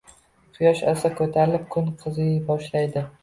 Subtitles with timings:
[0.53, 3.05] Quyosh asta koʻtarilib, kun qiziy boshlaydi.